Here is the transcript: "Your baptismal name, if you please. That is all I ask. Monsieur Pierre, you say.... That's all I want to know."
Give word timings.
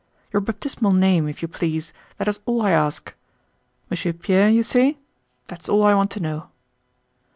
"Your 0.33 0.41
baptismal 0.41 0.93
name, 0.93 1.27
if 1.27 1.43
you 1.43 1.47
please. 1.47 1.93
That 2.17 2.27
is 2.27 2.39
all 2.47 2.63
I 2.63 2.71
ask. 2.71 3.13
Monsieur 3.87 4.13
Pierre, 4.13 4.49
you 4.49 4.63
say.... 4.63 4.97
That's 5.45 5.69
all 5.69 5.83
I 5.83 5.93
want 5.93 6.09
to 6.13 6.19
know." 6.19 6.49